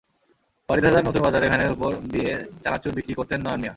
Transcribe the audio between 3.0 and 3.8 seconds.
করতেন নয়ন মিয়া।